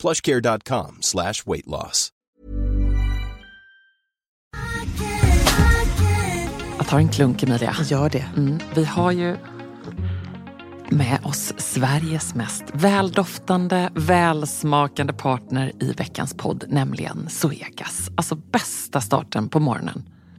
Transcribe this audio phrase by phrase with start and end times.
[0.00, 2.08] plushcare.com slash weight loss.
[6.78, 7.76] Jag tar en klunk Emilia.
[7.84, 8.26] Gör det.
[8.36, 9.36] Mm, vi har ju
[10.90, 18.10] med oss Sveriges mest väldoftande, välsmakande partner i veckans podd, nämligen Zoegas.
[18.14, 20.02] Alltså bästa starten på morgonen.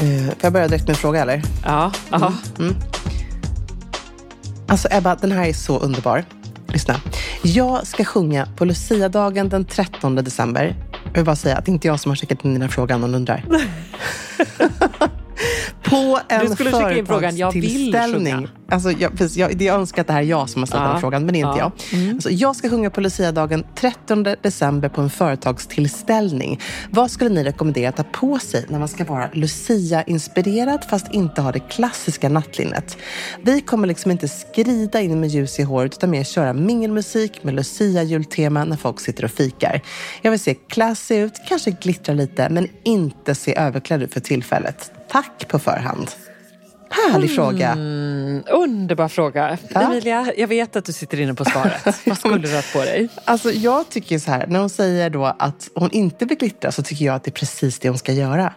[0.00, 1.42] Eh, Får jag börja direkt med en fråga eller?
[1.64, 2.32] Ja, ja.
[4.68, 6.24] Alltså Ebba, den här är så underbar.
[6.66, 7.00] Lyssna.
[7.42, 10.76] Jag ska sjunga på Lucia-dagen den 13 december.
[11.04, 12.68] Jag vill bara säga att det är inte jag som har skickat in den här
[12.68, 13.44] frågan, om undrar.
[15.82, 18.48] på en Du skulle skicka in frågan, jag vill sjunga.
[18.68, 20.88] Alltså, jag, precis, jag, jag önskar att det här är jag som har ställt Ja.
[20.90, 21.72] den frågan, men det är inte Ja.
[21.92, 22.06] Mm.
[22.06, 22.14] jag.
[22.14, 26.60] Alltså, jag ska sjunga på Lucia-dagen 13 december på en företagstillställning.
[26.90, 31.40] Vad skulle ni rekommendera att ta på sig när man ska vara Lucia-inspirerad fast inte
[31.40, 32.96] ha det klassiska nattlinnet?
[33.42, 37.54] Vi kommer liksom inte skrida in med ljus i håret utan mer köra mingelmusik med
[37.54, 39.80] Lucia-jultema när folk sitter och fikar.
[40.22, 44.92] Jag vill se classy ut, kanske glittra lite, men inte se överklädd ut för tillfället.
[45.08, 46.10] Tack på förhand.
[46.90, 47.72] Härlig fråga.
[48.50, 49.58] Underbar fråga.
[49.68, 49.80] Ja.
[49.80, 51.86] Emilia, jag vet att du sitter inne på svaret.
[52.06, 53.08] Vad skulle du ha på dig?
[53.24, 56.82] Alltså jag tycker så här, när hon säger då att hon inte vill glittra så
[56.82, 58.52] tycker jag att det är precis det hon ska göra.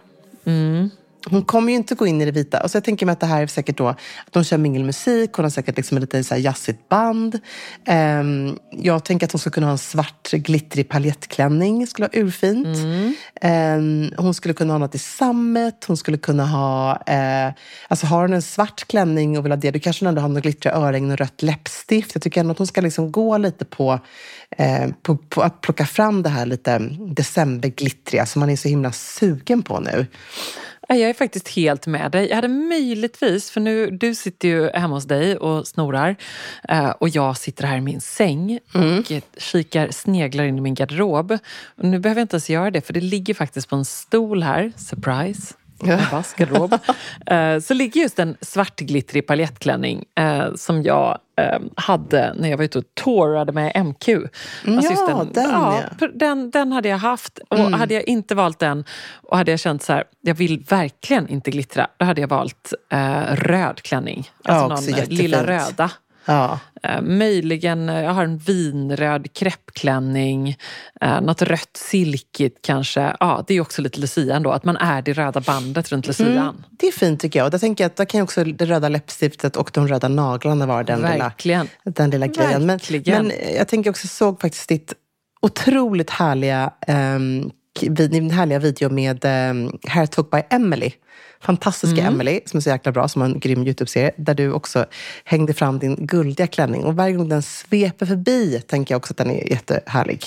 [1.26, 2.62] Hon kommer ju inte gå in i det vita.
[2.62, 3.98] Och så jag tänker mig att det här är säkert då att
[4.30, 5.32] de kör mingelmusik.
[5.32, 7.38] Hon har säkert liksom ett lite så här jazzigt band.
[7.84, 11.86] Ehm, jag tänker att hon skulle kunna ha en svart glittrig paljettklänning.
[11.86, 12.78] skulle vara urfint.
[13.40, 15.84] Ehm, hon skulle kunna ha något i sammet.
[15.86, 17.02] Hon skulle kunna ha...
[17.06, 17.52] Eh,
[17.88, 20.28] alltså har hon en svart klänning och vill ha det, då kanske hon ändå har
[20.28, 22.14] något glittriga örhängen och rött läppstift.
[22.14, 24.00] Jag tycker ändå att hon ska liksom gå lite på,
[24.56, 26.78] eh, på, på att plocka fram det här lite
[27.16, 30.06] decemberglittriga som man är så himla sugen på nu.
[30.90, 32.28] Ja, Jag är faktiskt helt med dig.
[32.28, 36.16] Jag hade möjligtvis, för nu, du sitter ju hemma hos dig och snorar
[36.68, 40.74] eh, och jag sitter här i min säng och eh, kikar, sneglar in i min
[40.74, 41.38] garderob.
[41.76, 44.42] Och nu behöver jag inte ens göra det för det ligger faktiskt på en stol
[44.42, 45.54] här, surprise,
[45.84, 46.78] Ebbas garderob.
[47.26, 52.64] Eh, så ligger just en svartglittrig paljettklänning eh, som jag eh, hade när jag var
[52.64, 54.08] ute och tourade med MQ.
[54.66, 55.82] Alltså just Ja, den, ja.
[56.14, 57.38] den, den hade jag haft.
[57.48, 58.84] Och hade jag inte valt den
[59.22, 62.72] och hade jag känt så här, jag vill verkligen inte glittra, då hade jag valt
[62.92, 64.30] eh, röd klänning.
[64.44, 65.20] Ja, Alltså också någon eh, jättefint.
[65.22, 65.90] lilla röda.
[66.30, 66.58] Ja.
[66.82, 70.56] Eh, möjligen, eh, jag har en vinröd kreppklänning,
[71.00, 73.16] eh, något rött silkigt kanske.
[73.20, 76.30] Ja, det är också lite lucia ändå, att man är det röda bandet runt lucian.
[76.30, 77.44] Mm, det är fint tycker jag.
[77.44, 80.66] Och där tänker jag att där kan också det röda läppstiftet och de röda naglarna
[80.66, 81.68] vara den Verkligen.
[81.84, 82.66] lilla, den lilla grejen.
[82.66, 84.94] Men, men jag tänker också, såg faktiskt ditt
[85.42, 87.50] otroligt härliga ehm,
[87.80, 90.92] din härliga video med um, Hair Talk by Emily.
[91.42, 92.14] Fantastiska mm.
[92.14, 94.86] Emily, som är så jäkla bra, som har en grym Youtube-serie, där du också
[95.24, 96.84] hängde fram din guldiga klänning.
[96.84, 100.24] Och varje gång den sveper förbi tänker jag också att den är jättehärlig.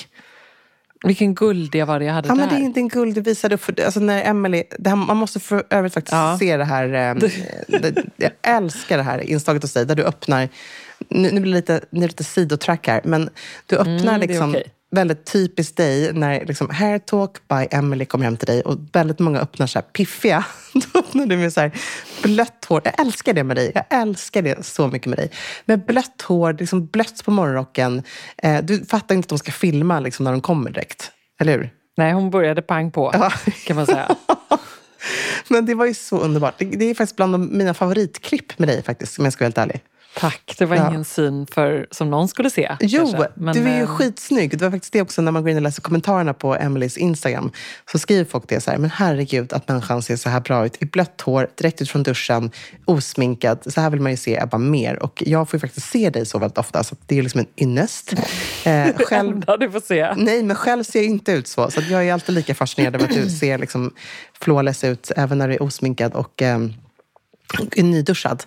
[1.05, 2.41] Vilken guldiga var det jag hade ja, där?
[2.41, 3.61] Men det är inte en guld du visade upp.
[3.61, 6.37] För, alltså när Emily, här, man måste för övrigt faktiskt ja.
[6.39, 6.85] se det här.
[6.85, 7.29] Eh,
[7.67, 10.49] det, jag älskar det här inslaget hos dig, där du öppnar
[11.09, 13.29] nu, nu blir det lite, nu lite sidotrack här, men
[13.65, 14.63] du öppnar mm, liksom okay.
[14.93, 19.19] Väldigt typiskt dig när liksom Hair Talk by Emily kommer hem till dig och väldigt
[19.19, 20.45] många öppnar så här piffiga.
[20.73, 21.71] Då öppnar du med så här
[22.23, 22.81] blött hår.
[22.83, 23.71] Jag älskar det med dig.
[23.75, 25.31] Jag älskar det så mycket med dig.
[25.65, 28.03] Med blött hår, liksom blött på morgonrocken.
[28.37, 31.11] Eh, du fattar inte att de ska filma liksom, när de kommer direkt.
[31.39, 31.69] Eller hur?
[31.97, 33.31] Nej, hon började pang på, ja.
[33.65, 34.15] kan man säga.
[35.47, 36.53] Men det var ju så underbart.
[36.57, 39.47] Det, det är faktiskt bland de, mina favoritklipp med dig faktiskt, om jag ska vara
[39.47, 39.81] helt ärlig.
[40.15, 40.89] Tack, det var ja.
[40.89, 42.77] ingen syn för, som någon skulle se.
[42.79, 43.87] Jo, Men, du är ju äh...
[43.87, 44.57] skitsnygg.
[44.57, 47.51] Det var faktiskt det också när man går in och läser kommentarerna på Emelies Instagram.
[47.91, 50.81] Så skriver folk det så här, men herregud att människan ser så här bra ut.
[50.81, 52.51] I blött hår, direkt ut från duschen,
[52.85, 53.73] osminkad.
[53.73, 55.03] Så här vill man ju se Ebba mer.
[55.03, 57.47] Och jag får ju faktiskt se dig så väldigt ofta, så det är liksom en
[57.57, 58.13] ynnest.
[58.65, 60.13] Eh, själv, enda du får se.
[60.17, 61.71] Nej, men själv ser jag inte ut så.
[61.71, 63.93] Så jag är alltid lika fascinerad av att du ser liksom
[64.41, 66.13] flawless ut, även när du är osminkad.
[66.13, 66.59] Och, eh,
[67.77, 68.43] Nyduschad.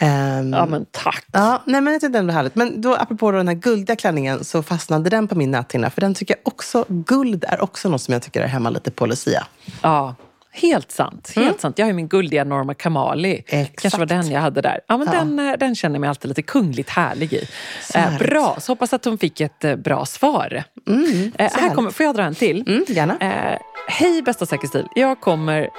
[0.00, 1.24] Um, ja, men tack.
[1.32, 2.54] Ja, nej, men jag tyckte den var härligt.
[2.54, 5.90] Men då, apropå då den här guldiga klänningen så fastnade den på min näthinna.
[5.90, 8.90] För den tycker jag också, guld är också något som jag tycker är hemma lite
[8.90, 9.46] på Lucia.
[9.82, 10.14] Ja,
[10.60, 11.32] Helt sant.
[11.34, 11.58] Helt mm.
[11.58, 11.78] sant.
[11.78, 13.44] Jag har ju min guldiga Norma Kamali.
[13.46, 13.80] Exakt.
[13.80, 14.80] kanske var den jag hade där.
[14.86, 15.12] Ja, men ja.
[15.12, 17.48] Den, eh, den känner jag mig alltid lite kungligt härlig i.
[17.94, 20.62] Eh, bra, så hoppas att hon fick ett eh, bra svar.
[20.86, 22.64] Mm, eh, här kommer, får jag dra en till?
[22.68, 23.18] Mm, gärna.
[23.18, 23.58] Eh,
[23.90, 24.86] Hej bästa Säkerstil!
[24.94, 25.70] Jag kommer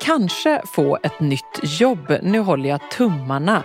[0.00, 2.12] kanske få ett nytt jobb.
[2.22, 3.62] Nu håller jag tummarna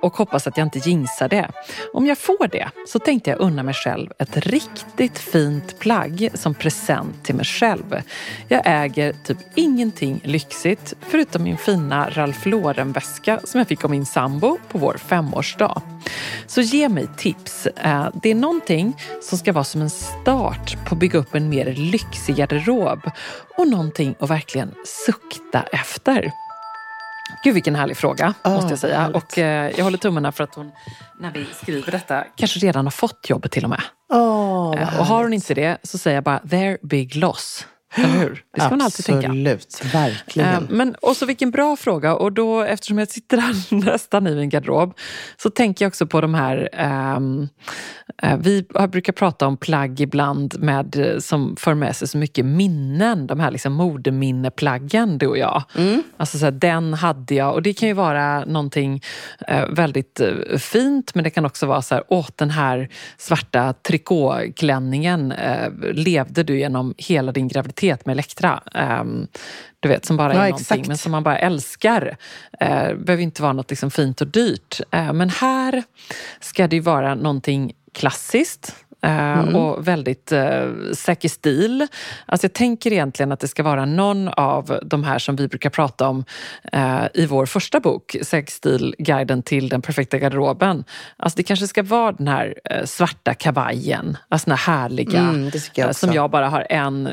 [0.00, 1.50] och hoppas att jag inte jinxar det.
[1.92, 6.54] Om jag får det så tänkte jag unna mig själv ett riktigt fint plagg som
[6.54, 8.02] present till mig själv.
[8.48, 9.38] Jag äger typ
[9.72, 14.96] ingenting lyxigt förutom min fina Ralph Lauren-väska som jag fick av min sambo på vår
[14.96, 15.82] femårsdag.
[16.46, 17.66] Så ge mig tips.
[17.66, 21.48] Eh, det är någonting som ska vara som en start på att bygga upp en
[21.48, 23.10] mer lyxig garderob
[23.58, 24.74] och någonting att verkligen
[25.06, 26.32] sukta efter.
[27.44, 29.00] Gud vilken härlig fråga, oh, måste jag säga.
[29.00, 29.16] Härligt.
[29.16, 30.72] Och eh, jag håller tummarna för att hon,
[31.20, 33.82] när vi skriver detta, kanske redan har fått jobbet till och med.
[34.12, 37.66] Oh, eh, och har hon inte det så säger jag bara, their big loss.
[37.94, 38.44] Eller hur?
[38.54, 39.26] Det ska man alltid tänka.
[39.26, 40.54] Absolut, verkligen.
[40.54, 42.14] Eh, men och så vilken bra fråga.
[42.14, 44.98] Och då, eftersom jag sitter här nästan i min garderob
[45.36, 46.68] så tänker jag också på de här...
[47.16, 47.48] Um,
[48.24, 53.26] uh, vi brukar prata om plagg ibland med, som för med sig så mycket minnen.
[53.26, 55.62] De här liksom modeminneplaggen, du och jag.
[55.76, 56.02] Mm.
[56.16, 57.54] Alltså så här, den hade jag.
[57.54, 59.02] Och det kan ju vara någonting
[59.50, 63.72] uh, väldigt uh, fint men det kan också vara så här, åh den här svarta
[63.72, 65.34] trikåklänningen
[65.92, 68.62] levde du genom hela din graviditet graviditet med Elektra.
[68.74, 69.26] Um,
[69.80, 70.88] du vet, som bara är ja, någonting exakt.
[70.88, 72.16] men som man bara älskar.
[72.62, 74.80] Uh, behöver inte vara något liksom fint och dyrt.
[74.94, 75.82] Uh, men här
[76.40, 79.56] ska det ju vara någonting klassiskt mm.
[79.56, 81.86] och väldigt eh, säker stil.
[82.26, 85.70] Alltså jag tänker egentligen att det ska vara någon av de här som vi brukar
[85.70, 86.24] prata om
[86.72, 90.84] eh, i vår första bok, Säker stil, guiden till den perfekta garderoben.
[91.16, 95.50] Alltså det kanske ska vara den här eh, svarta kavajen, alltså den här härliga, mm,
[95.74, 97.12] jag eh, som jag bara har en eh,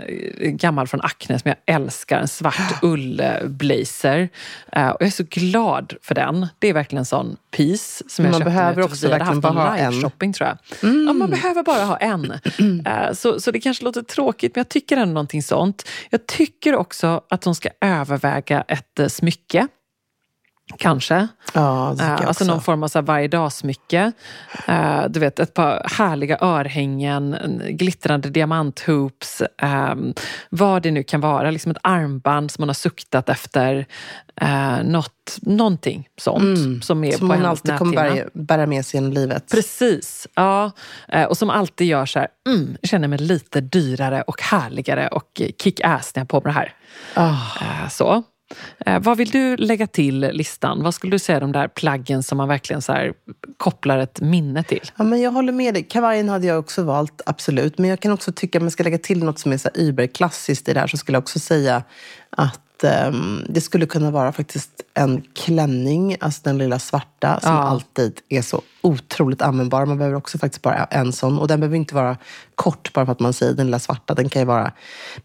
[0.51, 4.29] gammal från Acne som jag älskar, en svart ullblazer.
[4.65, 6.47] och jag är så glad för den.
[6.59, 8.51] Det är verkligen en sån piece som jag man köpte.
[8.51, 10.01] behöver också verkligen bara ha en.
[10.01, 10.89] shopping tror jag.
[10.89, 11.07] Mm.
[11.07, 12.33] Ja, man behöver bara ha en.
[12.59, 15.89] Uh, så, så det kanske låter tråkigt men jag tycker ändå någonting sånt.
[16.09, 19.67] Jag tycker också att hon ska överväga ett uh, smycke.
[20.77, 21.27] Kanske.
[21.53, 24.11] Ja, uh, alltså någon form av så varje dag-smycke.
[24.69, 27.37] Uh, du vet, ett par härliga örhängen,
[27.69, 29.41] glittrande diamanthoops.
[29.91, 30.13] Um,
[30.49, 31.51] vad det nu kan vara.
[31.51, 33.85] Liksom ett armband som man har suktat efter.
[34.41, 36.81] Uh, något, någonting sånt mm.
[36.81, 39.51] som är som på man alltid kommer bära, bära med sig genom livet.
[39.51, 40.27] Precis.
[40.33, 40.71] Ja.
[41.15, 45.41] Uh, och som alltid gör så här, mm, känner mig lite dyrare och härligare och
[45.63, 46.73] kick-ass när jag har på mig det här.
[47.15, 47.89] Oh.
[47.89, 48.23] så.
[48.85, 50.83] Eh, vad vill du lägga till listan?
[50.83, 53.11] Vad skulle du säga är de där plaggen som man verkligen så
[53.57, 54.91] kopplar ett minne till?
[54.97, 55.83] Ja, men jag håller med dig.
[55.83, 57.77] Kavajen hade jag också valt, absolut.
[57.77, 60.69] Men jag kan också tycka, om jag ska lägga till något som är så überklassiskt
[60.69, 61.83] i det här, så skulle jag också säga
[62.29, 67.59] att um, det skulle kunna vara faktiskt en klänning, alltså den lilla svarta, som ja.
[67.59, 69.85] alltid är så otroligt användbar.
[69.85, 71.39] Man behöver också faktiskt bara en sån.
[71.39, 72.17] Och den behöver inte vara
[72.55, 74.13] kort bara för att man säger den lilla svarta.
[74.13, 74.71] Den kan ju vara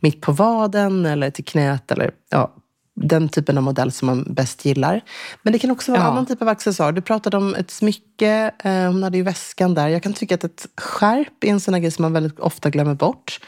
[0.00, 2.52] mitt på vaden eller till knät eller ja,
[2.96, 5.00] den typen av modell som man bäst gillar.
[5.42, 6.06] Men det kan också vara ja.
[6.06, 6.92] en annan typ av accessoar.
[6.92, 9.88] Du pratade om ett smycke, eh, hon hade ju väskan där.
[9.88, 12.70] Jag kan tycka att ett skärp är en sån här grej som man väldigt ofta
[12.70, 13.40] glömmer bort.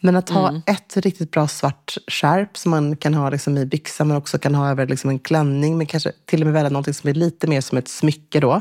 [0.00, 0.62] Men att ha mm.
[0.66, 4.54] ett riktigt bra svart skärp som man kan ha liksom i byxan men också kan
[4.54, 7.46] ha över liksom en klänning, men kanske till och med välja något som är lite
[7.46, 8.60] mer som ett smycke då.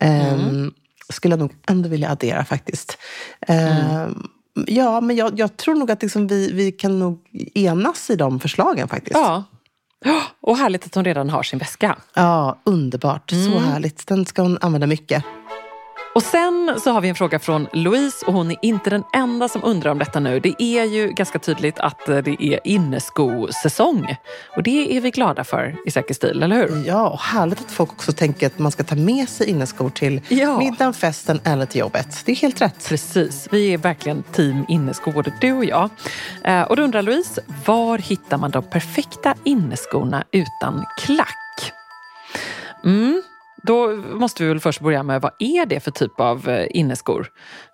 [0.00, 0.48] Mm.
[0.48, 0.74] Um,
[1.08, 2.98] skulle jag nog ändå vilja addera faktiskt.
[3.40, 4.02] Mm.
[4.02, 4.30] Um,
[4.66, 7.20] ja, men jag, jag, tror nog att liksom vi, vi kan nog
[7.54, 9.14] enas i de förslagen faktiskt.
[9.14, 9.44] Ja,
[10.40, 11.96] och härligt att hon redan har sin väska.
[12.14, 13.32] Ja, underbart.
[13.32, 13.52] Mm.
[13.52, 14.06] Så härligt.
[14.06, 15.24] Den ska hon använda mycket.
[16.16, 19.48] Och sen så har vi en fråga från Louise och hon är inte den enda
[19.48, 20.40] som undrar om detta nu.
[20.40, 24.16] Det är ju ganska tydligt att det är inneskosäsong.
[24.56, 26.86] Och det är vi glada för i Säker stil, eller hur?
[26.86, 30.20] Ja, och härligt att folk också tänker att man ska ta med sig inneskor till
[30.28, 30.58] ja.
[30.58, 32.22] middagen, festen eller till jobbet.
[32.24, 32.88] Det är helt rätt.
[32.88, 33.48] Precis.
[33.50, 35.90] Vi är verkligen team inneskor, både du och jag.
[36.44, 41.72] Eh, och då undrar Louise, var hittar man de perfekta inneskorna utan klack?
[42.84, 43.22] Mm.
[43.66, 47.28] Då måste vi väl först börja med vad är det för typ av eh, inneskor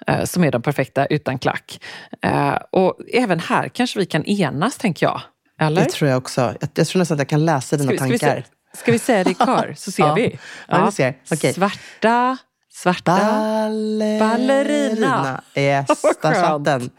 [0.07, 1.81] eh, som är de perfekta utan klack?
[2.23, 5.21] Eh, och även här kanske vi kan enas, tänker jag.
[5.61, 5.85] Eller?
[5.85, 6.41] Det tror jag också.
[6.41, 8.17] Jag, jag tror nästan att jag kan läsa dina ska vi, tankar.
[8.17, 10.15] Ska vi, ska vi säga det i kör så ser ja.
[10.15, 10.39] vi?
[10.69, 11.15] Ja, vi ser.
[11.31, 11.53] Okay.
[11.53, 12.37] Svarta,
[12.73, 14.19] svarta ballerina.
[14.19, 15.43] ballerina.
[15.55, 16.91] Yes, där satt den.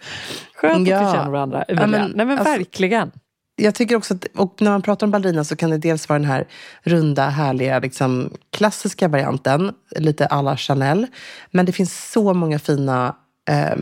[0.56, 1.84] Skönt att vi känner varandra, Emilia.
[1.84, 3.12] Ja, men, Nej men alltså, verkligen
[3.56, 6.20] jag tycker också att, och när man pratar om ballerina så kan det dels vara
[6.20, 6.48] den här
[6.84, 11.08] runda, härliga, liksom, klassiska varianten, lite alla Chanel.
[11.52, 13.16] Men det finns så många fina
[13.50, 13.76] eh,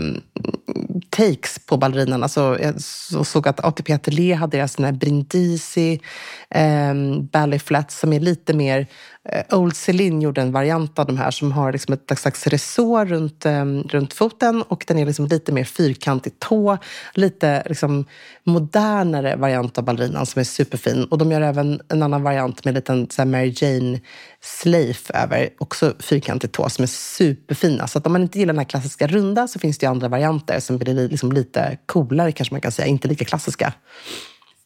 [1.10, 2.24] takes på ballerinan.
[2.24, 2.82] Alltså, jag
[3.28, 6.02] såg att ATP Atelier hade deras Brindisi
[6.50, 6.94] eh,
[7.32, 8.88] Ballet Flats som är lite mer
[9.30, 13.06] Eh, Old Celine gjorde en variant av de här som har liksom ett slags resår
[13.06, 16.78] runt, eh, runt foten och den är liksom lite mer fyrkantig tå.
[17.14, 18.06] Lite liksom
[18.44, 21.04] modernare variant av ballerinan som är superfin.
[21.04, 24.00] Och de gör även en annan variant med en liten så Mary Jane
[24.42, 27.88] slave över, också fyrkantig tå, som är superfina.
[27.88, 30.60] Så att om man inte gillar den här klassiska runda så finns det andra varianter
[30.60, 33.74] som blir liksom lite coolare kanske man kan säga, inte lika klassiska.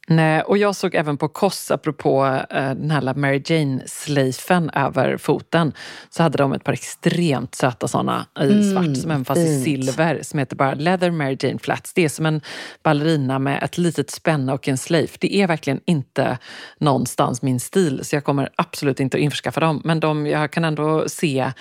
[0.07, 5.73] Nej, och jag såg även på Koss, apropå eh, den här Mary Jane-sleifen över foten,
[6.09, 9.63] så hade de ett par extremt söta sådana i mm, svart, som även fast i
[9.63, 11.93] silver, som heter bara Leather Mary Jane Flats.
[11.93, 12.41] Det är som en
[12.83, 15.17] ballerina med ett litet spänne och en sleif.
[15.19, 16.37] Det är verkligen inte
[16.77, 19.81] någonstans min stil, så jag kommer absolut inte att införskaffa dem.
[19.83, 21.51] Men de, jag kan ändå se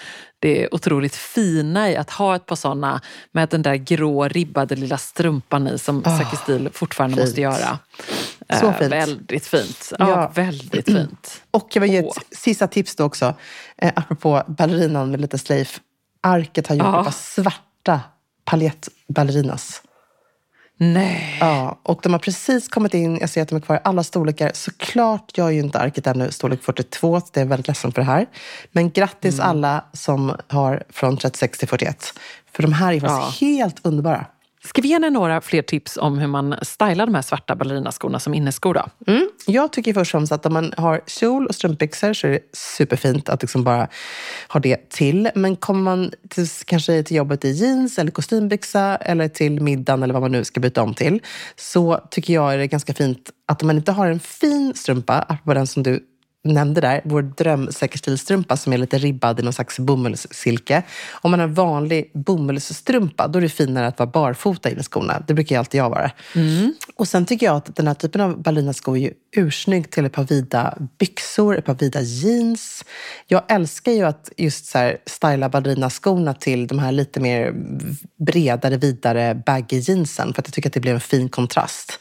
[0.44, 3.00] det otroligt fina i att ha ett par sådana
[3.32, 7.26] med den där grå ribbade lilla strumpan i som oh, Säker stil fortfarande fint.
[7.26, 7.78] måste göra.
[8.60, 8.92] Så eh, fint.
[8.92, 9.92] väldigt fint.
[9.98, 11.42] Ja, ja, väldigt fint.
[11.50, 13.34] Och jag vill ge ett sista tips då också,
[13.76, 15.80] eh, apropå ballerinan med lite slöjf.
[16.20, 16.98] Arket har gjort ja.
[16.98, 18.00] ett par svarta
[18.44, 19.82] paljettballerinas.
[20.76, 21.36] Nej.
[21.40, 23.18] Ja, och de har precis kommit in.
[23.20, 24.50] Jag ser att de är kvar i alla storlekar.
[24.54, 27.20] Såklart, jag är ju inte arket ännu, storlek 42.
[27.20, 28.26] Så det är väldigt ledsen för det här.
[28.72, 29.46] Men grattis mm.
[29.46, 32.14] alla som har från 36 till 41.
[32.52, 33.46] För de här är faktiskt ja.
[33.48, 34.26] helt underbara.
[34.66, 38.20] Ska vi ge henne några fler tips om hur man stylar de här svarta ballerinaskorna
[38.20, 38.74] som inneskor?
[38.74, 39.12] Då?
[39.12, 39.28] Mm.
[39.46, 42.40] Jag tycker först och främst att om man har kjol och strumpbyxor så är det
[42.52, 43.88] superfint att liksom bara
[44.48, 45.30] ha det till.
[45.34, 50.14] Men kommer man till, kanske till jobbet i jeans eller kostymbyxa eller till middagen eller
[50.14, 51.20] vad man nu ska byta om till
[51.56, 55.24] så tycker jag är det ganska fint att om man inte har en fin strumpa,
[55.28, 56.00] apropå den som du
[56.44, 60.82] nämnde där, vår drömsäkerstilstrumpa som är lite ribbad i någon slags bomullssilke.
[61.12, 65.22] Om man har en vanlig bomullsstrumpa, då är det finare att vara barfota i skorna.
[65.26, 66.10] Det brukar alltid jag vara.
[66.34, 66.74] Mm.
[66.96, 70.12] Och sen tycker jag att den här typen av ballerinaskor är ju ursnygg till ett
[70.12, 72.84] par vida byxor, ett par vida jeans.
[73.26, 77.54] Jag älskar ju att just så här styla ballerinaskorna till de här lite mer
[78.26, 82.00] bredare, vidare baggy jeansen för att jag tycker att det blir en fin kontrast.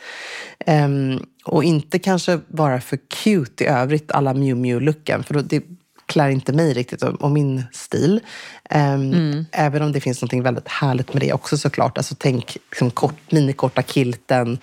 [0.68, 5.24] Um, och inte kanske vara för cute i övrigt, alla Miu Miu-looken.
[5.24, 5.64] För det
[6.06, 8.20] klär inte mig riktigt och, och min stil.
[8.70, 9.46] Um, mm.
[9.52, 11.98] Även om det finns något väldigt härligt med det också såklart.
[11.98, 14.58] Alltså tänk liksom, kort, minikorta kilten,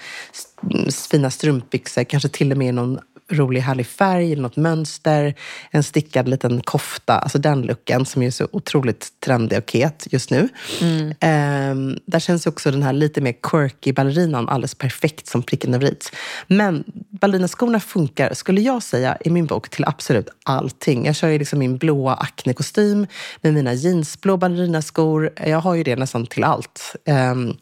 [1.10, 2.98] fina strumpbyxor, kanske till och med någon
[3.30, 5.34] rolig härlig färg eller något mönster.
[5.70, 10.30] En stickad liten kofta, alltså den looken som är så otroligt trendig och ket just
[10.30, 10.48] nu.
[10.80, 11.06] Mm.
[11.70, 15.86] Um, där känns också den här lite mer quirky ballerinan alldeles perfekt som pricken över
[15.86, 15.96] i.
[16.46, 16.84] Men
[17.20, 21.06] ballerinaskorna funkar, skulle jag säga, i min bok till absolut allting.
[21.06, 23.06] Jag kör ju liksom min blåa Acne-kostym
[23.40, 25.30] med mina jeansblå ballerinaskor.
[25.46, 26.96] Jag har ju det nästan till allt.
[27.32, 27.56] Um,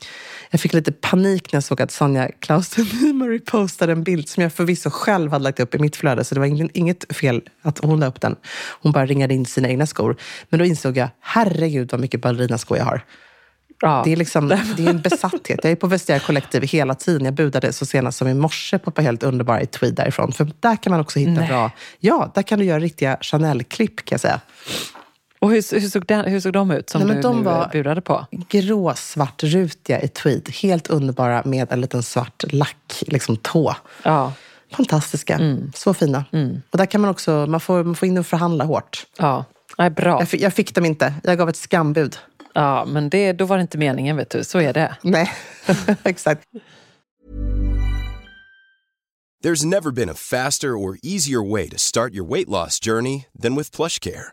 [0.50, 4.42] jag fick lite panik när jag såg att Sonja Klausten Nyman postade en bild som
[4.42, 7.78] jag förvisso själv hade lagt upp i mitt flöde, så det var inget fel att
[7.78, 8.36] hon la upp den.
[8.82, 10.16] Hon bara ringade in sina egna skor.
[10.48, 13.00] Men då insåg jag, herregud vad mycket ballerinaskor jag har.
[13.80, 14.02] Ja.
[14.04, 15.60] Det, är liksom, det är en besatthet.
[15.62, 17.24] Jag är på Vestiaire Collective hela tiden.
[17.24, 20.32] Jag budade så senast som i morse på ett par helt underbara i tweed därifrån.
[20.32, 21.48] För där kan man också hitta Nej.
[21.48, 21.70] bra...
[22.00, 24.40] Ja, där kan du göra riktiga Chanel-klipp kan jag säga.
[25.40, 27.68] Och hur, hur, såg den, hur såg de ut som Nej, du de nu var-
[27.72, 28.26] budade på?
[28.48, 30.48] Grå, svart, rutiga i tweed.
[30.62, 33.74] Helt underbara med en liten svart lack, liksom tå.
[34.02, 34.32] Ja.
[34.76, 35.40] Fantastiska.
[35.74, 36.24] Så fina.
[36.70, 39.06] Och där kan man också, man får, man får in och förhandla hårt.
[39.18, 39.44] ja.
[39.78, 40.20] Nej, bra.
[40.20, 41.14] Jag fick, jag fick dem inte.
[41.22, 42.16] Jag gav ett skambud.
[42.52, 44.44] Ja, men det, då var det inte meningen, vet du.
[44.44, 44.96] Så är det.
[45.02, 45.32] Nej,
[46.02, 46.44] exakt.
[49.44, 53.56] There's never been a faster or easier way to start your weight loss journey than
[53.56, 54.32] with PlushCare.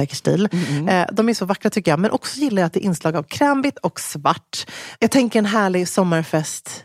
[0.00, 2.00] säker stil, Mm, de är så vackra tycker jag.
[2.00, 4.66] Men också gillar jag att det är inslag av krämvitt och svart.
[4.98, 6.84] Jag tänker en härlig sommarfest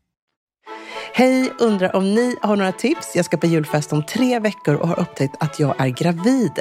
[1.13, 3.15] Hej, undrar om ni har några tips?
[3.15, 6.51] Jag ska på julfest om tre veckor och har upptäckt att jag är gravid.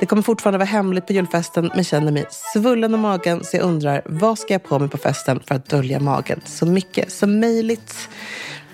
[0.00, 3.64] Det kommer fortfarande vara hemligt på julfesten men känner mig svullen om magen så jag
[3.64, 7.40] undrar vad ska jag på mig på festen för att dölja magen så mycket som
[7.40, 8.08] möjligt?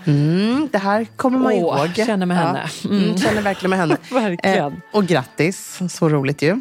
[0.04, 1.94] Mm, det här kommer man Åh, ihåg.
[1.94, 2.62] känner med henne.
[2.84, 3.18] Mm.
[3.18, 3.96] känner verkligen med henne.
[4.10, 4.72] Verkligen.
[4.72, 6.60] Eh, och grattis, så roligt ju.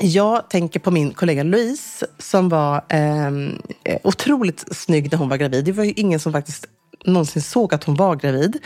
[0.00, 5.36] Jag tänker på min kollega Louise som var ehm, eh, otroligt snygg när hon var
[5.36, 5.64] gravid.
[5.64, 6.66] Det var ju ingen som faktiskt
[7.04, 8.58] någonsin såg att hon var gravid.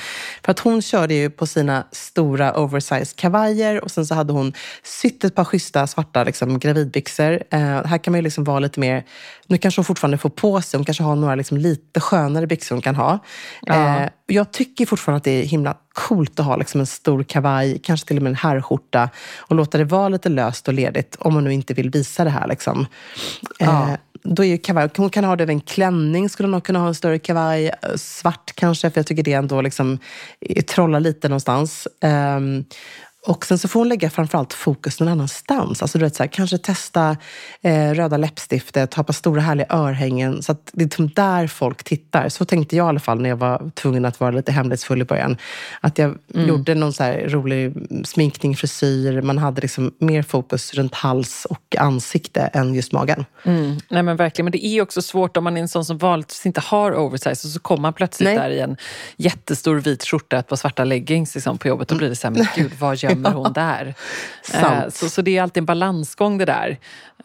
[0.45, 4.53] För att hon körde ju på sina stora oversized kavajer och sen så hade hon
[4.83, 7.43] sytt ett par schyssta svarta liksom, gravidbyxor.
[7.51, 9.05] Eh, här kan man ju liksom vara lite mer,
[9.47, 12.75] nu kanske hon fortfarande får på sig, hon kanske har några liksom lite skönare byxor
[12.75, 13.19] hon kan ha.
[13.67, 17.81] Eh, jag tycker fortfarande att det är himla coolt att ha liksom en stor kavaj,
[17.83, 21.35] kanske till och med en herrskjorta och låta det vara lite löst och ledigt om
[21.35, 22.49] man nu inte vill visa det här.
[22.49, 22.87] Liksom.
[23.61, 23.91] Eh,
[24.23, 26.95] då är kavaj, hon kan ha det över en klänning, skulle hon kunna ha en
[26.95, 27.67] större kavaj.
[27.67, 29.99] eh, Svart kanske, för jag tycker det ändå liksom
[30.41, 31.89] eh, trollar lite någonstans.
[32.01, 32.65] Ehm,
[33.27, 35.83] och sen så får hon lägga framförallt fokus någon annanstans.
[35.83, 37.17] Alltså du vet, så här, kanske testa
[37.63, 40.43] eh, röda läppstiftet, ha på stora härliga örhängen.
[40.43, 42.29] Så att det är liksom där folk tittar.
[42.29, 45.05] Så tänkte jag i alla fall när jag var tvungen att vara lite hemlighetsfull i
[45.05, 45.37] början.
[45.81, 49.23] Att jag gjorde någon så här rolig sminkning, frisyr.
[49.23, 53.25] Man hade liksom mer fokus runt hals och ansikte än just magen.
[53.45, 53.79] Mm.
[53.91, 56.47] Nej men verkligen, men det är också svårt om man är en sån som vanligtvis
[56.47, 58.39] inte har oversize och så kommer man plötsligt Nej.
[58.39, 58.77] där i en
[59.17, 61.89] jättestor vit skjorta, ett par svarta leggings liksom, på jobbet.
[61.89, 63.95] Då blir det så här, men gud vad gömmer hon där?
[64.55, 66.79] Eh, så, så det är alltid en balansgång det där.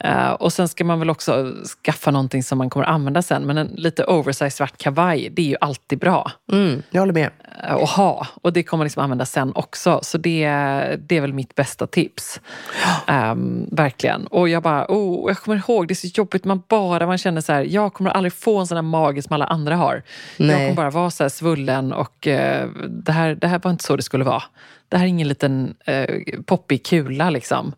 [0.04, 3.46] Eh, och sen ska man väl också skaffa någonting som man kommer använda sen.
[3.46, 7.30] Men en lite oversize svart kavaj, det är ju alltid bra Mm, jag håller med.
[7.64, 8.28] eh, att ha.
[8.42, 10.00] Och det kommer man liksom använda sen också.
[10.04, 10.48] Så det,
[11.00, 12.42] det är väl mitt bästa tips.
[13.08, 14.28] Ehm, verkligen.
[14.28, 16.46] Och jag bara, oh, jag kommer ihåg, det är så jobbigt.
[16.46, 19.34] Man bara, man känner så här, jag kommer aldrig få en sån här mage som
[19.34, 20.04] alla andra har.
[20.38, 20.56] Jag Nej.
[20.56, 23.96] kommer bara vara så här svullen och eh, det, här, det här var inte så
[23.96, 24.44] det skulle vara.
[24.90, 26.06] Det här är ingen liten eh,
[26.46, 27.74] poppig kula liksom.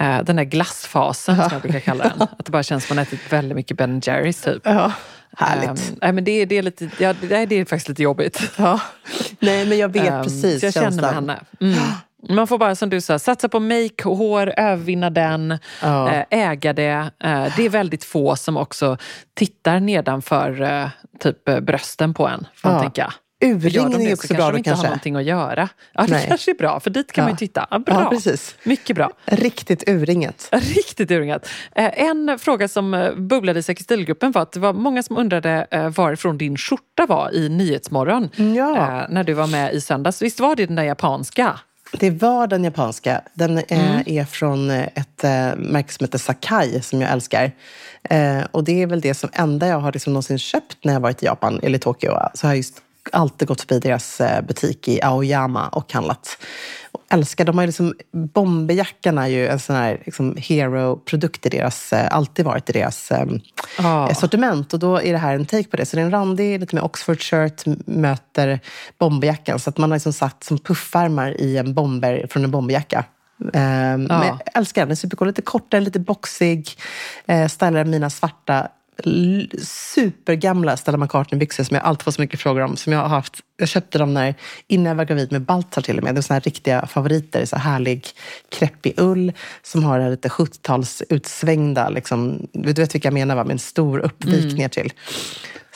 [0.00, 2.22] Eh, den där glassfasen som jag brukar kalla den.
[2.38, 4.62] Att det bara känns som man ätit väldigt mycket Ben Jerrys typ.
[4.64, 4.92] Ja.
[5.36, 5.68] Härligt.
[5.90, 8.42] Ehm, nej, men det, det, är lite, ja, det, det är faktiskt lite jobbigt.
[8.56, 8.80] Ja.
[9.38, 11.14] Nej, men jag vet Ehm, precis jag känner med känslan.
[11.14, 11.40] henne.
[11.60, 11.78] Mm.
[12.28, 16.10] Man får bara som du sa, satsa på make, hår, övervinna den, Ja.
[16.12, 17.10] eh, äga det.
[17.24, 18.96] Eh, det är väldigt få som också
[19.34, 20.88] tittar nedanför eh,
[21.20, 22.46] typ eh, brösten på en.
[22.54, 22.82] Får man Ja.
[22.82, 23.12] tänka.
[23.40, 24.86] För gör Urringen de är det också så bra kanske de då inte har kanske.
[24.86, 25.68] någonting att göra.
[25.94, 26.24] Ja, det Nej.
[26.28, 27.26] kanske är bra, för dit kan Ja.
[27.26, 27.66] man ju titta.
[27.70, 28.00] Ja, bra.
[28.02, 28.54] Ja, precis.
[28.64, 29.10] Mycket bra.
[29.24, 30.48] Riktigt urringet.
[30.52, 31.48] Riktigt urringat.
[31.74, 35.16] Eh, En fråga som eh, bubblade i Säker stilgruppen var att det var många som
[35.16, 38.76] undrade eh, varifrån din skjorta var i Nyhetsmorgon Ja.
[39.02, 40.22] eh, när du var med i söndags.
[40.22, 41.60] Visst var det den där japanska?
[41.92, 43.20] Det var den japanska.
[43.34, 44.02] Den Mm.
[44.06, 45.22] är från ett
[45.56, 47.52] märke som heter Sakai som jag älskar.
[48.50, 51.22] Och det är väl det som enda jag har liksom någonsin köpt när jag varit
[51.22, 52.10] i Japan eller Tokyo.
[52.34, 52.82] Så har jag just
[53.12, 56.38] alltid gått förbi deras eh, butik i Aoyama och handlat.
[56.92, 61.48] Och älskar, de har ju liksom, bomberjackan är ju en sån här liksom, hero-produkt i
[61.48, 63.26] deras, eh, alltid varit i deras eh,
[63.78, 64.14] Ja.
[64.14, 64.72] sortiment.
[64.72, 65.86] Och då är det här en take på det.
[65.86, 68.60] Så det är en randig, lite mer Oxford-shirt möter
[68.98, 69.58] bomberjackan.
[69.58, 73.04] Så att man har liksom satt som puffärmar i en bomber från en bomberjacka.
[73.40, 74.88] Um, Men jag älskar den.
[74.88, 75.28] Den är supercool.
[75.28, 76.68] Lite kortare, lite boxig.
[77.32, 78.68] Uh, stylar mina svarta
[79.62, 82.76] supergamla Stella McCartney-byxor som jag alltid får så mycket frågor om.
[82.76, 83.34] Som jag har haft.
[83.56, 84.34] Jag köpte dem när,
[84.68, 86.14] innan jag var gravid med Baltzar till och med.
[86.14, 87.44] Det är såna här riktiga favoriter.
[87.44, 88.06] Så här härlig
[88.48, 89.32] kreppig ull
[89.62, 91.88] som har det här lite 70-tals utsvängda.
[91.88, 93.44] Liksom, du vet vilka jag menar va?
[93.44, 94.92] Med en stor uppvik ner till.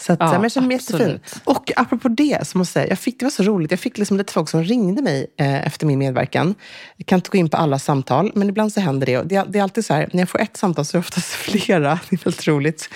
[0.06, 1.00] Så att, Ja, men jag känner mig jättefin.
[1.24, 1.34] absolut.
[1.44, 3.70] Och apropå det, så måste jag säga, jag fick, det var så roligt.
[3.70, 6.54] Jag fick liksom lite folk som ringde mig eh, efter min medverkan.
[6.96, 9.18] Jag kan inte gå in på alla samtal, men ibland så händer det.
[9.18, 11.06] Och det, det är alltid så här, när jag får ett samtal så är det
[11.06, 11.98] oftast flera.
[12.10, 12.88] Det är väldigt roligt.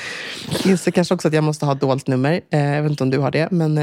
[0.50, 2.40] Jag inser kanske också att jag måste ha dolt nummer.
[2.52, 3.78] Eh, jag vet inte om du har det, men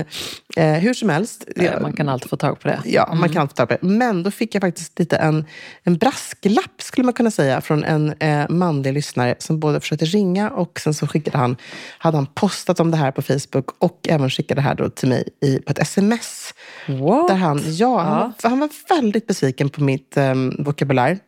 [0.56, 1.46] eh, hur som helst.
[1.56, 2.80] Eh, Man kan alltid få tag på det.
[2.86, 3.88] Ja, man kan alltid ta på det.
[3.88, 5.46] Men då fick jag faktiskt lite en,
[5.84, 10.50] en brasklapp, skulle man kunna säga, från en eh, manlig lyssnare som både försökte ringa
[10.50, 11.56] och sen så skickade han,
[11.98, 15.10] hade han postat om det här på Facebook och även skickade det här då till
[15.10, 16.54] mig i, på ett sms.
[16.88, 17.28] What?
[17.28, 21.19] Där han, ja, Han, var, han var väldigt besviken på mitt um, vokabulär.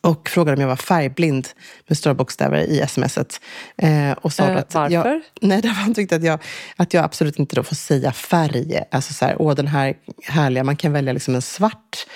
[0.00, 1.48] Och frågade om jag var färgblind
[1.86, 3.40] med stora bokstäver i smset.
[3.76, 5.22] Eh, och sa Eh, att Jag, varför?
[5.40, 6.38] nej, därför han tyckte att jag,
[6.76, 8.80] att jag absolut inte då får säga färg.
[8.90, 12.06] Alltså så här, åh den här härliga, man kan välja liksom en svart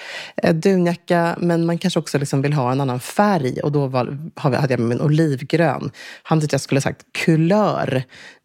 [0.42, 3.60] eh, dunjacka, men man kanske också liksom vill ha en annan färg.
[3.60, 5.90] Och då var, hade jag med mig en olivgrön.
[6.22, 8.02] Han tyckte jag skulle ha sagt kulör.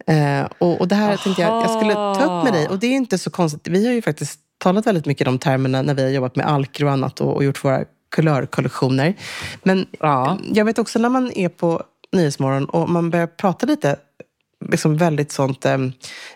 [0.08, 2.68] Eh, och, och det här tänkte jag, jag skulle ta upp med dig.
[2.68, 3.68] Och det är inte så konstigt.
[3.68, 6.86] Vi har ju faktiskt talat väldigt mycket om termerna när vi har jobbat med alker
[6.86, 9.14] och annat och, och gjort våra kulörkollektioner.
[9.64, 10.38] Men Ja.
[10.54, 13.96] jag vet också när man är på Nyhetsmorgon och man börjar prata lite
[14.72, 15.78] liksom väldigt sånt, eh,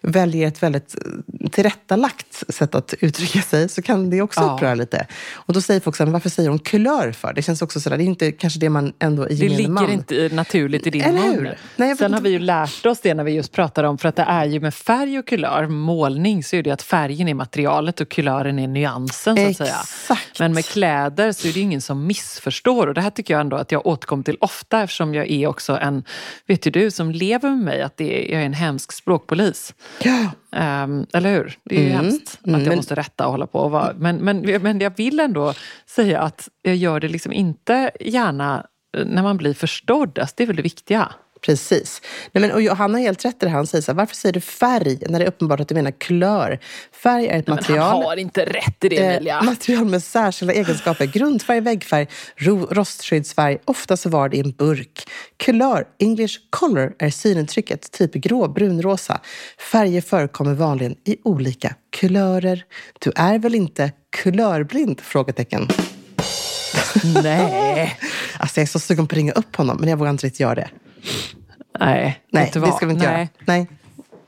[0.01, 4.53] väljer ett väldigt eh, tillrättalagt sätt att uttrycka sig så kan det också Ja.
[4.55, 5.07] uppröra lite.
[5.33, 7.33] Och då säger folk så här, varför säger hon kulör för?
[7.33, 10.29] Det känns också sådär, det är inte kanske det man ändå i Det ligger inte
[10.35, 11.41] naturligt i din Eller hur?
[11.41, 11.53] mun.
[11.75, 14.15] Nej, Sen har vi ju lärt oss det när vi just pratade om, för att
[14.15, 18.01] det är ju med färg och kulör, målning, så är det att färgen är materialet
[18.01, 19.75] och kulören är nyansen så att säga.
[19.83, 20.39] Exakt.
[20.39, 23.57] Men med kläder så är det ingen som missförstår och det här tycker jag ändå
[23.57, 26.03] att jag återkommer till ofta eftersom jag är också en,
[26.47, 29.73] vet ju du som lever med mig, att det är, jag är en hemsk språkpolis.
[30.03, 30.31] Ja.
[30.51, 31.57] Ehm, eller hur?
[31.63, 32.05] Det är ju Mm.
[32.05, 33.59] hemskt att Mm, jag men- måste rätta och hålla på.
[33.59, 33.93] Och vara.
[33.97, 35.53] Men, men, men jag vill ändå
[35.85, 38.65] säga att jag gör det liksom inte gärna
[39.05, 40.19] när man blir förstådd.
[40.19, 41.11] Alltså, det är väl det viktiga.
[41.47, 42.01] Precis.
[42.31, 43.49] Nej, men, och han har helt rätt i det.
[43.51, 45.91] Han säger så här, varför säger du färg när det är uppenbart att du menar
[45.91, 46.59] kulör?
[47.03, 47.81] Färg är ett Men material.
[47.87, 49.41] han har inte rätt i det Eh, Emilia.
[49.41, 51.05] material med särskilda egenskaper.
[51.05, 53.57] Grundfärg, väggfärg, ro, rostskyddsfärg.
[53.65, 55.09] Ofta så var det i en burk.
[55.37, 57.91] Kulör, English color, är synintrycket.
[57.91, 59.19] Typ grå, brunrosa.
[59.71, 62.63] Färger förekommer vanligen i olika kulörer.
[62.99, 63.91] Du är väl inte
[64.23, 65.01] kulörblind?
[65.01, 65.67] Frågetecken.
[67.23, 67.99] Nej.
[68.39, 70.39] Alltså jag är så sugen på att ringa upp honom, men jag vågar inte riktigt
[70.39, 70.69] göra det.
[71.79, 73.17] Nej, Nej, det ska vi inte Nej.
[73.19, 73.27] göra.
[73.45, 73.67] Nej,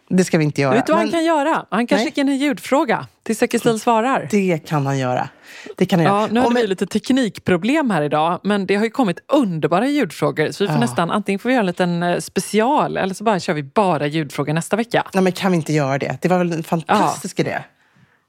[0.09, 0.73] det ska vi inte göra.
[0.75, 1.65] Vet du vad han Men kan göra?
[1.71, 2.05] Han kan Nej.
[2.05, 4.27] skicka in en ljudfråga till Säker stil svarar.
[4.31, 5.29] Det kan han göra.
[5.77, 6.27] Det kan han Ja, göra.
[6.31, 9.88] nu Och hade men- vi lite teknikproblem här idag, men det har ju kommit underbara
[9.88, 10.51] ljudfrågor.
[10.51, 10.79] Så vi får Ja.
[10.81, 14.07] nästan, antingen får vi göra en liten eh, special eller så bara kör vi bara
[14.07, 15.03] ljudfrågor nästa vecka.
[15.13, 16.17] Nej, men kan vi inte göra det?
[16.21, 17.57] Det var väl en fantastisk idé?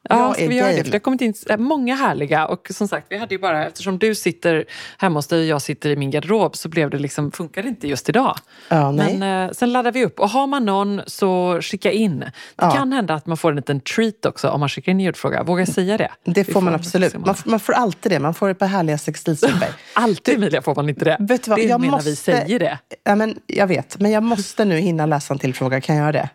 [0.08, 0.76] Ja, ska vi göra det?
[0.76, 2.46] För det har kommit in många härliga.
[2.46, 4.64] Och som sagt, vi hade ju bara, eftersom du sitter
[4.98, 7.68] hemma hos dig och jag sitter i min garderob så blev det liksom, funkar det
[7.68, 8.36] inte just idag.
[8.68, 8.92] Ja.
[8.92, 10.20] Men eh, sen laddar vi upp.
[10.20, 12.18] Och har man någon så skicka in.
[12.20, 12.70] Det Ja.
[12.70, 15.42] kan hända att man får en liten treat också om man skickar in en ljudfråga.
[15.42, 16.10] Vågar jag säga det?
[16.24, 17.14] Det Vi får man absolut.
[17.26, 18.18] Man, man får alltid det.
[18.20, 19.68] Man får ett par härliga sextilstrumpor.
[19.94, 21.16] Alltid Emilia får man inte det.
[21.20, 22.78] Vet du vad, det jag menar måste- vi säger det.
[23.04, 25.80] ja, men, jag vet, men jag måste nu hinna läsa en till fråga.
[25.80, 26.28] Kan jag göra det?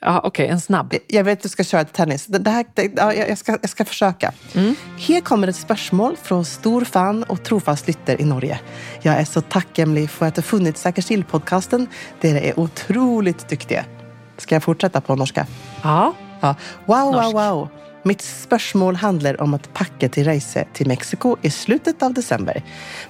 [0.00, 0.94] Ja, Okej, en snabb.
[1.06, 2.26] Jag vet att du ska köra tennis.
[2.26, 4.32] Det, det här, det, ja, jag, ska, jag ska försöka.
[5.08, 8.60] Här kommer ett spörsmål från stor fan och trofast lytter i Norge.
[9.02, 11.86] Jag är så tacksamlig för att ha funnit Säker still-podcasten.
[12.20, 13.84] Dere är otroligt duktiga.
[14.36, 15.46] Ska jag fortsätta på norska?
[15.82, 16.14] Ja.
[16.40, 16.54] Ja.
[16.84, 17.34] Wow, Norsk.
[17.34, 17.68] wow, wow.
[18.02, 22.62] Mitt spörsmål handlar om att packa till resa till Mexiko i slutet av december.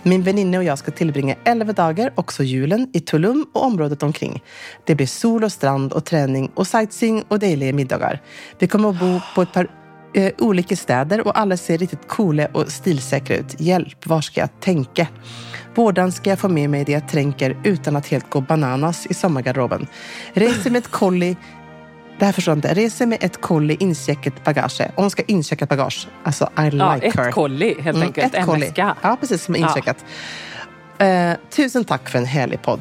[0.02, 4.42] Min väninna och jag ska tillbringa 11 dagar, också julen, i Tulum och området omkring.
[4.86, 8.22] Det blir sol och strand och träning och sightseeing och dejliga middagar.
[8.58, 9.70] Vi kommer att bo på ett par
[10.14, 13.60] eh, olika städer och alla ser riktigt coola och stilsäkra ut.
[13.60, 15.06] Hjälp, var ska jag tänka?
[15.74, 19.14] Vårdan ska jag få med mig det jag tränker utan att helt gå bananas i
[19.14, 19.86] sommargarderoben?
[20.32, 21.36] Reser med ett kolli
[22.20, 22.74] det här förstår jag inte.
[22.74, 24.80] Reser med ett kolli incheckat bagage.
[24.94, 26.08] Och hon ska incheckat bagage.
[26.24, 27.30] Alltså, I ja like ett her.
[27.30, 28.26] kolli helt Mm, enkelt.
[28.34, 28.66] ett en kolli.
[28.66, 28.96] väska.
[29.02, 29.44] Ja, precis.
[29.44, 29.68] Som är Ja.
[29.68, 30.04] incheckat.
[30.98, 32.80] Eh, tusen tack för en härlig podd.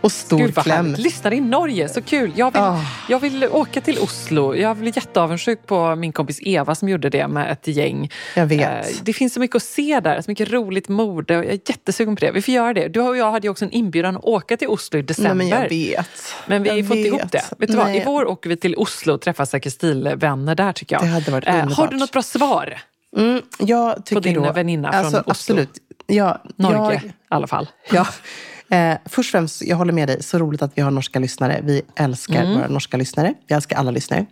[0.00, 0.94] Och stor Gud vad kläm.
[0.98, 2.32] Lyssnar i Norge, så kul.
[2.36, 2.80] Jag vill, Ah.
[3.08, 4.54] jag vill åka till Oslo.
[4.54, 8.10] Jag blir jätteavundsjuk på min kompis Eva som gjorde det med ett gäng.
[8.36, 8.86] Jag vet.
[8.86, 11.34] Eh, Det finns så mycket att se där, så mycket roligt mode.
[11.34, 12.30] Jag är jättesugen på det.
[12.32, 12.88] Vi får göra det.
[12.88, 15.34] Du och jag hade ju också en inbjudan att åka till Oslo i Nej, december.
[15.34, 16.08] men jag vet.
[16.46, 17.06] Men vi inte vet.
[17.06, 17.44] ihop det.
[17.58, 17.86] Vet du vad?
[17.86, 17.98] Nej.
[18.00, 21.02] I vår åker vi till Oslo och träffar säkert stilvänner där tycker jag.
[21.02, 21.90] Det hade varit Eh, Har underbart.
[21.90, 22.78] du något bra svar?
[23.16, 25.30] Mm, jag tycker din då, väninna från alltså, Oslo?
[25.30, 25.70] Absolut.
[26.06, 27.68] Ja, Norge Jag, i alla fall.
[27.92, 28.06] Ja.
[28.70, 30.22] Eh, först och främst, jag håller med dig.
[30.22, 31.60] Så roligt att vi har norska lyssnare.
[31.64, 32.54] Vi älskar Mm.
[32.54, 33.34] våra norska lyssnare.
[33.46, 34.26] Vi älskar alla lyssnare.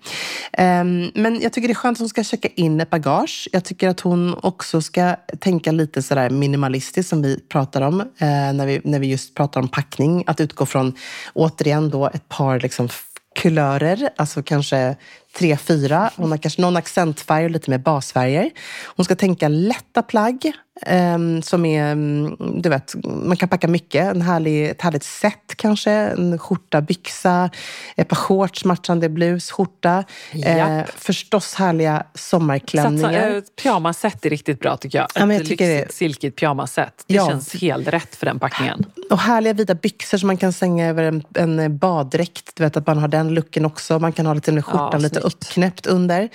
[0.53, 3.49] Ehm, men jag tycker det är skönt att hon ska checka in ett bagage.
[3.53, 8.07] Jag tycker att hon också ska tänka lite sådär minimalistiskt som vi pratar om eh,
[8.29, 10.25] när, vi, när vi just pratar om packning.
[10.27, 10.92] Att utgå från,
[11.35, 12.88] återigen då, ett par liksom
[13.37, 14.96] kulörer, alltså kanske
[15.38, 16.11] tre, fyra.
[16.16, 18.51] Hon har kanske någon accentfärg och lite mer basfärger.
[18.96, 20.53] Hon ska tänka lätta plagg
[20.87, 24.14] ehm, som är, mm, du vet, man kan packa mycket.
[24.14, 27.51] En härlig, ett härligt set kanske, en skjorta, byxa,
[27.96, 30.05] ett par shorts, matchande blus, skjorta.
[30.44, 33.12] Eh, förstås härliga sommarklänningar.
[33.12, 35.09] Satsa, eh, pyjamasset är riktigt bra tycker jag.
[35.14, 37.05] Ja, men jag Ett tycker det- lyxigt, silkigt pyjamasset.
[37.07, 37.27] Det Ja.
[37.29, 38.85] känns helt rätt för den packningen.
[39.11, 42.51] Och härliga vita byxor som man kan slänga över en, en baddräkt.
[42.55, 43.99] Du vet att man har den looken också.
[43.99, 45.20] Man kan ha lite med skjortan Ja, lite.
[45.26, 46.28] Uppknäppt under.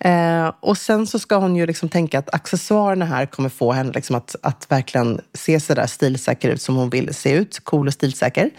[0.00, 3.92] Eh, och sen så ska hon ju liksom tänka att accessoarerna här kommer få henne
[3.92, 7.60] liksom att, att verkligen se så där stilsäker ut som hon vill se ut.
[7.64, 8.50] Cool och stilsäker.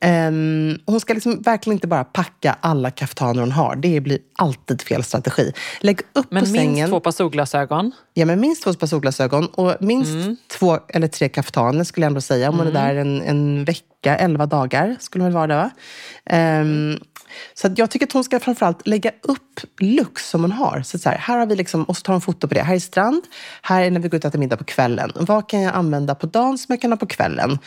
[0.00, 3.76] Ehm, hon ska liksom verkligen inte bara packa alla kaftaner hon har.
[3.76, 5.52] Det blir alltid fel strategi.
[5.80, 6.90] Lägg upp Men på minst sängen.
[6.90, 7.92] två par solglasögon.
[8.14, 10.36] Ja, men minst två par solglasögon och minst Mm.
[10.58, 12.48] två eller tre kaftaner skulle jag ändå säga.
[12.48, 15.70] Om hon är där en, en vecka, elva dagar skulle hon väl vara det va?
[16.26, 16.98] Ehm,
[17.54, 20.82] så att jag tycker att hon ska framförallt lägga upp looks som hon har.
[20.82, 22.62] Så, att så här, här har vi liksom, och så tar hon foto på det.
[22.62, 23.22] Här är strand,
[23.62, 25.12] här är när vi går ut och äter middag på kvällen.
[25.14, 27.58] Vad kan jag använda på dagen som jag kan ha på kvällen?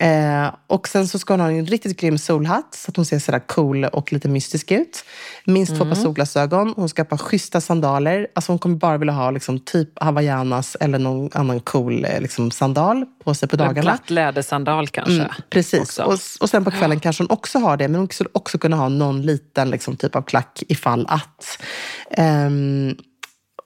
[0.00, 3.18] Eh, och sen så ska hon ha en riktigt grym solhatt så att hon ser
[3.18, 5.04] sådär cool och lite mystisk ut.
[5.44, 6.72] Minst två par solglasögon.
[6.76, 8.26] Hon ska ha ett par schyssta sandaler.
[8.34, 12.50] Alltså hon kommer bara vilja ha liksom typ hawaiianas eller någon annan cool eh, liksom
[12.50, 13.82] sandal på sig på En dagarna.
[13.82, 15.14] platt lädersandal kanske.
[15.14, 15.80] Mm, precis.
[15.80, 16.02] också.
[16.02, 17.88] Och, och sen på kvällen kanske hon också har det.
[17.88, 21.62] Men hon skulle också kunna ha någon liten liksom, typ av klack ifall att.
[22.10, 22.94] Ehm,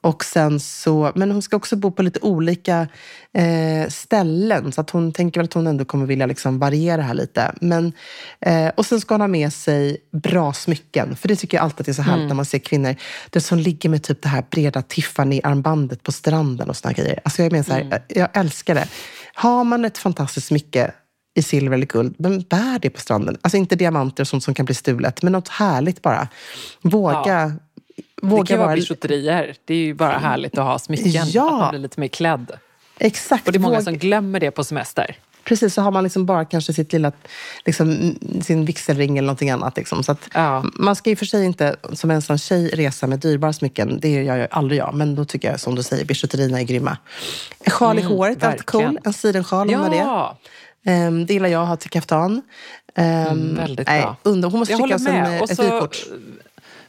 [0.05, 2.89] och sen så, men hon ska också bo på lite olika
[3.33, 4.73] eh, ställen.
[4.73, 7.53] Så att hon tänker väl att hon ändå kommer vilja liksom variera här lite.
[7.61, 7.93] Men,
[8.41, 11.17] eh, och sen ska hon ha med sig bra smycken.
[11.17, 12.95] För det tycker jag alltid är så härligt när man ser kvinnor
[13.31, 17.21] det som ligger med typ det här breda Tiffany-armbandet på stranden och såna grejer.
[17.25, 18.89] Alltså jag, menar så här, jag älskar det.
[19.35, 20.93] Har man ett fantastiskt smycke
[21.35, 23.37] i silver eller guld, men bär det på stranden.
[23.43, 26.29] Alltså inte diamanter och sånt som kan bli stulet, men något härligt bara.
[26.83, 27.74] Våga, det
[28.31, 29.55] våga kan ju vara bijouterier.
[29.65, 31.13] Det är ju bara härligt att ha smycken.
[31.27, 31.47] Ja.
[31.55, 32.53] Att man blir lite mer klädd.
[32.99, 33.47] Exakt.
[33.47, 35.17] Och det är många våga- som glömmer det på semester.
[35.45, 37.13] Precis, så har man liksom bara kanske sitt lilla,
[37.65, 39.77] liksom, sin vigselring eller någonting annat.
[39.77, 40.03] Liksom.
[40.03, 40.65] Så att Ja.
[40.75, 44.01] Man ska och för sig inte som ensam tjej resa med dyrbara smycken.
[44.01, 44.95] Det gör jag aldrig jag.
[44.95, 46.97] Men då tycker jag som du säger, bijouterierna är grymma.
[47.61, 48.99] En sjal i håret är alltid cool.
[49.05, 49.97] En sidensjal om man har det.
[49.97, 50.39] Ja,
[50.87, 52.43] Um, det gillar jag att ha till kaftan.
[52.97, 54.17] Um, väldigt nej, bra.
[54.23, 56.07] Under, hon måste jag skicka oss en, eh, ett vykort.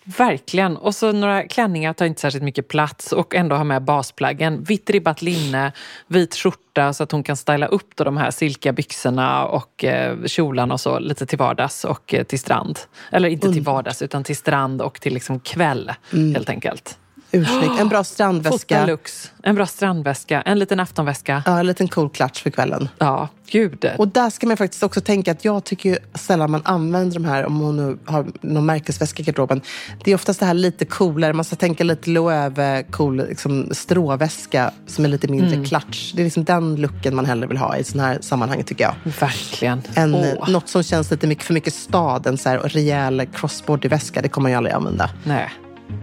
[0.05, 0.77] Verkligen.
[0.77, 4.63] Och så några klänningar tar inte särskilt mycket plats och ändå ha med basplaggen.
[4.63, 5.71] Vitt ribbat linne,
[6.07, 10.25] vit skjorta så att hon kan styla upp då de här silkiga byxorna och eh,
[10.25, 12.79] kjolarna och så lite till vardags och eh, till strand.
[13.11, 16.97] Eller inte till vardags utan till strand och till liksom kväll helt enkelt.
[17.35, 17.79] Ursnyggt.
[17.79, 18.75] En bra strandväska.
[18.79, 21.43] Fotalux, en bra strandväska, en liten aftonväska.
[21.45, 22.89] Ja, en liten cool klatsch för kvällen.
[22.97, 23.91] Ja, gud.
[23.97, 27.25] Och där ska man faktiskt också tänka att jag tycker ju sällan man använder de
[27.25, 29.61] här om hon nu har någon märkesväska i garderoben.
[30.03, 34.71] Det är oftast det här lite coolare, man ska tänka lite Loewe, cool liksom, stråväska
[34.87, 35.65] som är lite mindre Mm.
[35.65, 36.11] klatsch.
[36.15, 38.95] Det är liksom den looken man hellre vill ha i sådana här sammanhang tycker jag.
[39.19, 39.81] Verkligen.
[39.95, 44.21] En, Åh, Något som känns lite mycket, för mycket stad, en så här rejäl crossbody-väska,
[44.21, 45.09] det kommer man ju aldrig använda.
[45.23, 45.49] Nej.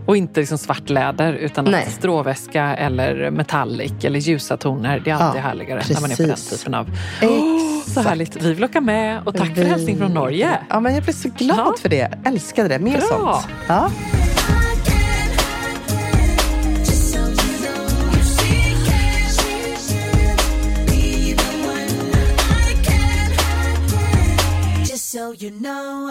[0.07, 1.83] Och inte liksom svart läder utan Nej.
[1.87, 5.01] att stråväska eller metallic eller ljusa toner.
[5.05, 6.59] Det är alltid Ja, härligare när man är på den precis.
[6.59, 6.91] typen av...
[7.21, 7.95] Exakt.
[7.95, 8.37] Så härligt.
[8.43, 10.59] Vi vill åka med och tack för Vi- hälsning från Norge.
[10.69, 11.75] Ja, men jag blev så glad Ja.
[11.81, 12.19] för det.
[12.25, 12.79] Älskade det.
[12.79, 13.09] Mer Bra.
[13.43, 13.47] sånt.
[13.69, 13.91] Ja.
[24.97, 26.11] So you know,